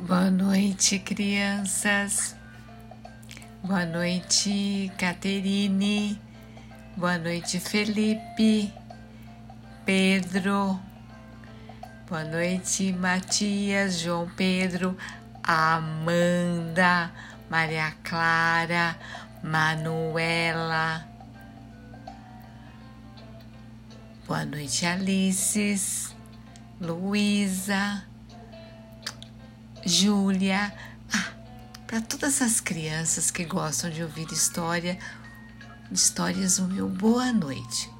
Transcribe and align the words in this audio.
Boa 0.00 0.30
noite, 0.30 1.00
crianças. 1.00 2.36
Boa 3.64 3.84
noite, 3.84 4.92
Caterine. 4.96 6.20
Boa 6.96 7.18
noite, 7.18 7.58
Felipe, 7.58 8.72
Pedro. 9.84 10.78
Boa 12.08 12.22
noite, 12.22 12.92
Matias, 12.92 13.98
João 13.98 14.30
Pedro, 14.36 14.96
Amanda, 15.42 17.10
Maria 17.50 17.92
Clara, 18.04 18.96
Manuela. 19.42 21.04
Boa 24.28 24.44
noite, 24.44 24.86
Alices, 24.86 26.14
Luísa. 26.80 28.06
Júlia. 29.88 30.70
Ah, 31.10 31.32
para 31.86 32.02
todas 32.02 32.42
as 32.42 32.60
crianças 32.60 33.30
que 33.30 33.42
gostam 33.42 33.88
de 33.88 34.02
ouvir 34.02 34.30
história, 34.30 34.98
histórias, 35.90 36.58
o 36.58 36.68
meu 36.68 36.90
boa 36.90 37.32
noite. 37.32 37.90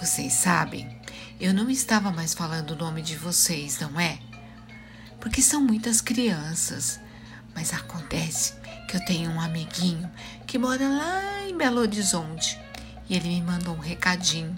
Vocês 0.00 0.32
sabem, 0.32 0.88
eu 1.38 1.52
não 1.52 1.68
estava 1.68 2.10
mais 2.10 2.32
falando 2.32 2.70
o 2.70 2.76
nome 2.76 3.02
de 3.02 3.14
vocês, 3.14 3.78
não 3.78 4.00
é? 4.00 4.18
Porque 5.20 5.42
são 5.42 5.60
muitas 5.60 6.00
crianças, 6.00 6.98
mas 7.54 7.74
acontece 7.74 8.54
que 8.88 8.96
eu 8.96 9.04
tenho 9.04 9.30
um 9.30 9.40
amiguinho 9.40 10.10
que 10.46 10.58
mora 10.58 10.88
lá 10.88 11.46
em 11.46 11.54
Belo 11.54 11.80
Horizonte 11.82 12.58
e 13.06 13.14
ele 13.14 13.28
me 13.28 13.42
mandou 13.42 13.74
um 13.74 13.80
recadinho. 13.80 14.56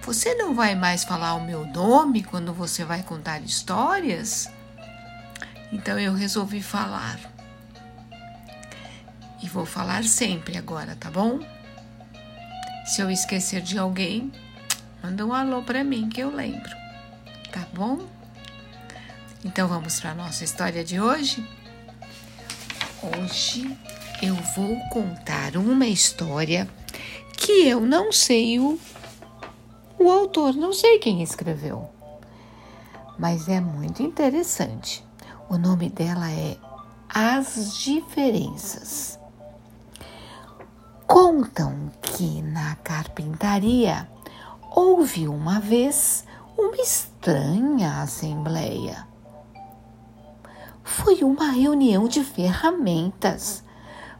Você 0.00 0.34
não 0.34 0.54
vai 0.54 0.74
mais 0.74 1.04
falar 1.04 1.34
o 1.34 1.44
meu 1.44 1.66
nome 1.66 2.22
quando 2.22 2.54
você 2.54 2.86
vai 2.86 3.02
contar 3.02 3.42
histórias? 3.42 4.48
Então 5.72 5.98
eu 5.98 6.14
resolvi 6.14 6.62
falar. 6.62 7.18
E 9.42 9.48
vou 9.48 9.66
falar 9.66 10.04
sempre 10.04 10.56
agora, 10.56 10.96
tá 10.96 11.10
bom? 11.10 11.40
Se 12.84 13.00
eu 13.02 13.10
esquecer 13.10 13.60
de 13.60 13.78
alguém, 13.78 14.32
manda 15.02 15.24
um 15.24 15.32
alô 15.32 15.62
para 15.62 15.84
mim 15.84 16.08
que 16.08 16.20
eu 16.20 16.34
lembro, 16.34 16.70
tá 17.52 17.66
bom? 17.74 18.08
Então 19.44 19.68
vamos 19.68 20.00
para 20.00 20.14
nossa 20.14 20.42
história 20.42 20.82
de 20.82 21.00
hoje? 21.00 21.46
Hoje 23.02 23.78
eu 24.20 24.34
vou 24.56 24.76
contar 24.88 25.56
uma 25.56 25.86
história 25.86 26.68
que 27.36 27.68
eu 27.68 27.80
não 27.80 28.10
sei 28.10 28.58
o, 28.58 28.80
o 29.98 30.10
autor, 30.10 30.54
não 30.54 30.72
sei 30.72 30.98
quem 30.98 31.22
escreveu, 31.22 31.88
mas 33.16 33.48
é 33.48 33.60
muito 33.60 34.02
interessante. 34.02 35.07
O 35.50 35.56
nome 35.56 35.88
dela 35.88 36.30
é 36.30 36.58
As 37.08 37.78
Diferenças. 37.78 39.18
Contam 41.06 41.90
que 42.02 42.42
na 42.42 42.74
carpintaria 42.76 44.06
houve 44.70 45.26
uma 45.26 45.58
vez 45.58 46.26
uma 46.54 46.76
estranha 46.76 48.02
assembleia. 48.02 49.08
Foi 50.84 51.24
uma 51.24 51.50
reunião 51.50 52.06
de 52.06 52.22
ferramentas 52.22 53.64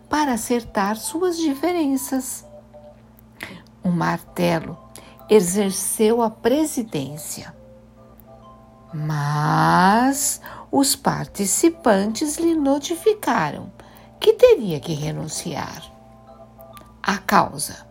para 0.09 0.33
acertar 0.33 0.97
suas 0.97 1.37
diferenças. 1.37 2.47
O 3.85 3.91
martelo 3.91 4.79
exerceu 5.29 6.23
a 6.23 6.31
presidência, 6.31 7.55
mas 8.93 10.41
os 10.71 10.97
participantes 10.97 12.37
lhe 12.37 12.55
notificaram 12.55 13.73
que 14.21 14.33
teria 14.33 14.81
que 14.81 14.93
renunciar. 14.93 15.83
A 17.03 17.19
causa 17.19 17.87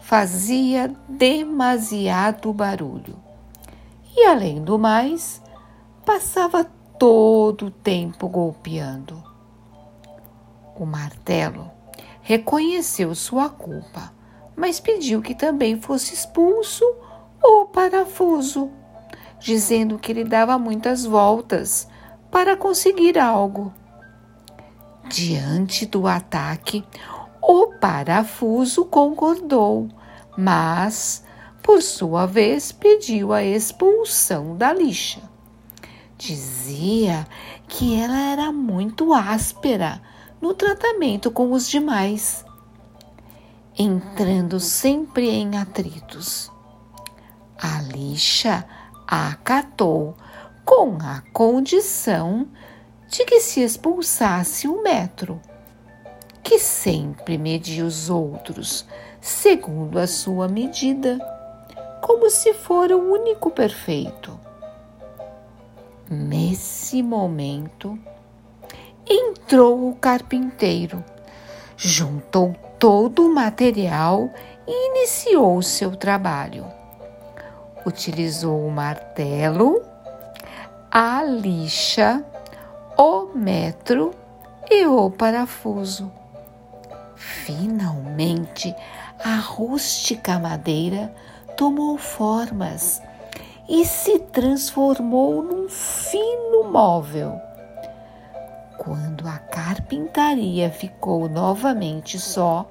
fazia 0.00 0.94
demasiado 1.08 2.52
barulho 2.52 3.16
e, 4.14 4.24
além 4.26 4.62
do 4.62 4.78
mais, 4.78 5.40
passava 6.04 6.64
todo 6.98 7.66
o 7.66 7.70
tempo 7.70 8.28
golpeando. 8.28 9.22
O 10.76 10.84
martelo 10.84 11.70
reconheceu 12.20 13.14
sua 13.14 13.48
culpa, 13.48 14.12
mas 14.54 14.78
pediu 14.80 15.22
que 15.22 15.34
também 15.34 15.80
fosse 15.80 16.14
expulso 16.14 16.84
o 17.42 17.66
parafuso, 17.66 18.70
dizendo 19.42 19.98
que 19.98 20.12
ele 20.12 20.24
dava 20.24 20.58
muitas 20.58 21.04
voltas 21.04 21.88
para 22.30 22.56
conseguir 22.56 23.18
algo. 23.18 23.72
Diante 25.08 25.84
do 25.84 26.06
ataque, 26.06 26.84
o 27.42 27.66
parafuso 27.80 28.84
concordou, 28.84 29.88
mas, 30.38 31.24
por 31.62 31.82
sua 31.82 32.24
vez, 32.24 32.70
pediu 32.70 33.32
a 33.32 33.42
expulsão 33.42 34.56
da 34.56 34.72
lixa. 34.72 35.20
Dizia 36.16 37.26
que 37.66 38.00
ela 38.00 38.18
era 38.30 38.52
muito 38.52 39.12
áspera 39.12 40.00
no 40.40 40.54
tratamento 40.54 41.30
com 41.30 41.52
os 41.52 41.68
demais, 41.68 42.44
entrando 43.76 44.60
sempre 44.60 45.28
em 45.28 45.58
atritos. 45.58 46.50
A 47.60 47.80
lixa 47.82 48.64
acatou 49.14 50.16
com 50.64 50.96
a 51.02 51.22
condição 51.34 52.48
de 53.08 53.26
que 53.26 53.40
se 53.40 53.60
expulsasse 53.60 54.66
o 54.66 54.82
metro, 54.82 55.38
que 56.42 56.58
sempre 56.58 57.36
media 57.36 57.84
os 57.84 58.08
outros 58.08 58.86
segundo 59.20 59.98
a 59.98 60.06
sua 60.06 60.48
medida, 60.48 61.18
como 62.00 62.30
se 62.30 62.54
fora 62.54 62.96
o 62.96 63.12
único 63.12 63.50
perfeito. 63.50 64.40
Nesse 66.08 67.02
momento, 67.02 67.98
entrou 69.06 69.90
o 69.90 69.94
carpinteiro, 69.94 71.04
juntou 71.76 72.56
todo 72.78 73.26
o 73.26 73.34
material 73.34 74.32
e 74.66 74.88
iniciou 74.88 75.60
seu 75.60 75.94
trabalho. 75.94 76.81
Utilizou 77.84 78.66
o 78.66 78.70
martelo 78.70 79.82
a 80.94 81.22
lixa, 81.22 82.22
o 82.98 83.34
metro 83.34 84.14
e 84.70 84.84
o 84.86 85.10
parafuso. 85.10 86.12
Finalmente, 87.16 88.74
a 89.24 89.36
rústica 89.36 90.38
madeira 90.38 91.10
tomou 91.56 91.96
formas 91.96 93.00
e 93.66 93.86
se 93.86 94.18
transformou 94.18 95.42
num 95.42 95.66
fino 95.66 96.70
móvel. 96.70 97.40
Quando 98.76 99.26
a 99.26 99.38
carpintaria 99.38 100.70
ficou 100.70 101.26
novamente 101.26 102.18
só, 102.18 102.70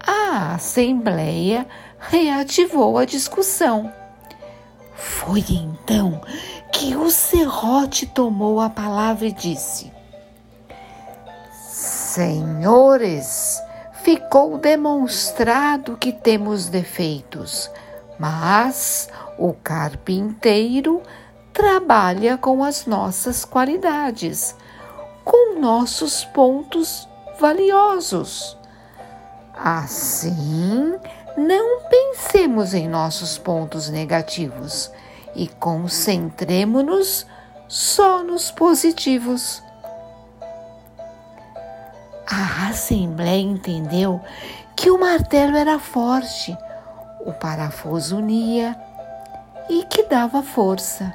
a 0.00 0.54
assembleia 0.54 1.66
reativou 1.98 2.96
a 2.96 3.04
discussão. 3.04 3.92
Foi 4.98 5.44
então 5.48 6.20
que 6.72 6.96
o 6.96 7.08
serrote 7.08 8.04
tomou 8.04 8.60
a 8.60 8.68
palavra 8.68 9.28
e 9.28 9.32
disse: 9.32 9.92
Senhores, 11.62 13.62
ficou 14.02 14.58
demonstrado 14.58 15.96
que 15.96 16.12
temos 16.12 16.68
defeitos, 16.68 17.70
mas 18.18 19.08
o 19.38 19.52
carpinteiro 19.52 21.00
trabalha 21.52 22.36
com 22.36 22.64
as 22.64 22.84
nossas 22.84 23.44
qualidades, 23.44 24.56
com 25.24 25.60
nossos 25.60 26.24
pontos 26.24 27.08
valiosos. 27.38 28.58
Assim, 29.54 30.98
não 31.38 31.82
pensemos 31.88 32.74
em 32.74 32.88
nossos 32.88 33.38
pontos 33.38 33.88
negativos 33.88 34.90
e 35.36 35.46
concentremos-nos 35.46 37.24
só 37.68 38.24
nos 38.24 38.50
positivos. 38.50 39.62
A 42.26 42.68
Assembleia 42.68 43.40
entendeu 43.40 44.20
que 44.74 44.90
o 44.90 44.98
martelo 44.98 45.56
era 45.56 45.78
forte, 45.78 46.56
o 47.20 47.32
parafuso 47.32 48.16
unia 48.16 48.76
e 49.70 49.84
que 49.84 50.02
dava 50.04 50.42
força. 50.42 51.14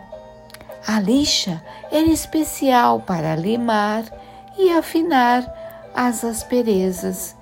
A 0.87 0.99
lixa 0.99 1.61
era 1.91 2.07
especial 2.07 3.01
para 3.01 3.35
limar 3.35 4.03
e 4.57 4.71
afinar 4.71 5.91
as 5.93 6.23
asperezas, 6.23 7.35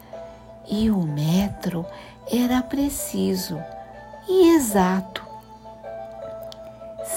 e 0.68 0.90
o 0.90 0.98
metro 0.98 1.86
era 2.30 2.62
preciso 2.62 3.62
e 4.28 4.56
exato 4.56 5.32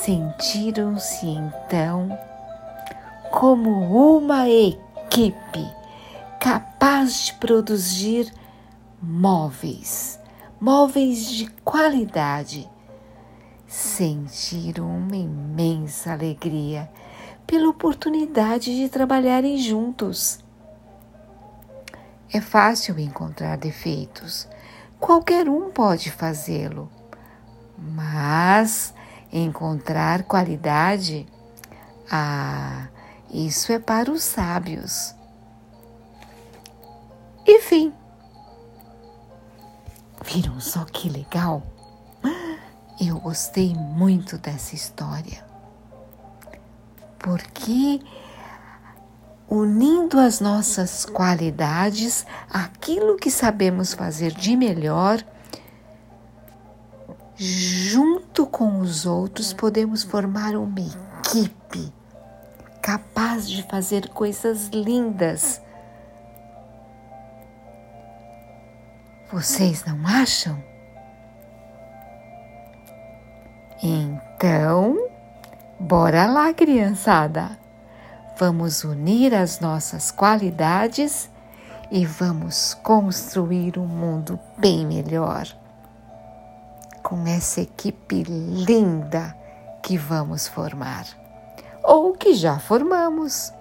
Sentiram-se 0.04 1.26
então 1.26 2.18
como 3.30 4.16
uma 4.18 4.46
equipe 4.48 5.66
capaz 6.38 7.24
de 7.24 7.34
produzir 7.34 8.30
móveis, 9.00 10.20
móveis 10.60 11.26
de 11.26 11.46
qualidade. 11.62 12.68
Sentiram 13.66 14.86
uma 14.94 15.16
imensa 15.16 16.12
alegria 16.12 16.90
pela 17.46 17.70
oportunidade 17.70 18.76
de 18.76 18.90
trabalharem 18.90 19.56
juntos. 19.56 20.38
É 22.30 22.42
fácil 22.42 22.98
encontrar 22.98 23.56
defeitos, 23.56 24.46
qualquer 25.04 25.50
um 25.50 25.70
pode 25.70 26.10
fazê-lo, 26.10 26.90
mas 27.76 28.94
encontrar 29.30 30.22
qualidade, 30.22 31.26
ah, 32.10 32.88
isso 33.30 33.70
é 33.70 33.78
para 33.78 34.10
os 34.10 34.22
sábios. 34.24 35.14
E 37.46 37.60
fim. 37.60 37.92
Viram 40.24 40.58
só 40.58 40.86
que 40.86 41.10
legal? 41.10 41.62
Eu 42.98 43.20
gostei 43.20 43.74
muito 43.74 44.38
dessa 44.38 44.74
história. 44.74 45.44
Porque 47.18 48.00
unindo 49.48 50.18
as 50.18 50.40
nossas 50.40 51.04
qualidades, 51.04 52.26
aquilo 52.50 53.16
que 53.16 53.30
sabemos 53.30 53.94
fazer 53.94 54.32
de 54.32 54.56
melhor, 54.56 55.24
junto 57.36 58.46
com 58.46 58.80
os 58.80 59.06
outros, 59.06 59.52
podemos 59.52 60.02
formar 60.02 60.56
uma 60.56 60.80
equipe 60.80 61.92
capaz 62.80 63.48
de 63.48 63.62
fazer 63.64 64.08
coisas 64.10 64.68
lindas 64.68 65.62
Vocês 69.34 69.84
não 69.84 70.06
acham? 70.06 70.62
Então, 73.82 74.96
bora 75.80 76.26
lá, 76.26 76.54
criançada. 76.54 77.58
Vamos 78.36 78.82
unir 78.82 79.32
as 79.32 79.60
nossas 79.60 80.10
qualidades 80.10 81.30
e 81.88 82.04
vamos 82.04 82.74
construir 82.74 83.78
um 83.78 83.86
mundo 83.86 84.40
bem 84.58 84.84
melhor. 84.84 85.46
Com 87.00 87.26
essa 87.28 87.60
equipe 87.60 88.24
linda 88.24 89.36
que 89.82 89.96
vamos 89.96 90.48
formar, 90.48 91.06
ou 91.84 92.12
que 92.12 92.34
já 92.34 92.58
formamos. 92.58 93.52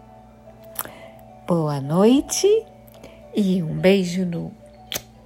Boa 1.46 1.80
noite 1.80 2.48
e 3.36 3.62
um 3.62 3.78
beijo 3.78 4.26
no 4.26 4.52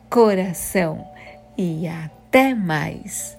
coração 0.10 1.08
e 1.58 1.88
até 1.88 2.54
mais! 2.54 3.37